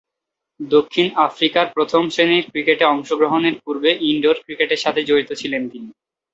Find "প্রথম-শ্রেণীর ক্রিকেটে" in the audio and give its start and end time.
1.75-2.85